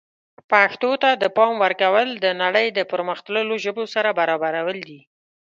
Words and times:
پښتو 0.51 0.91
ته 1.03 1.09
د 1.21 1.23
پام 1.37 1.53
ورکول 1.63 2.07
د 2.15 2.25
نړۍ 2.41 2.67
د 2.71 2.79
پرمختللو 2.91 3.53
ژبو 3.65 3.83
سره 3.93 4.09
برابرول 4.19 4.77
دي. 4.89 4.99